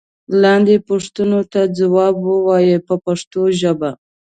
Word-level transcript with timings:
لاندې 0.41 0.75
پوښتنو 0.89 1.39
ته 1.51 1.61
ځواب 1.77 2.15
و 2.23 2.29
وایئ 2.47 2.77
په 2.87 2.95
پښتو 3.05 3.41
ژبه. 3.59 3.91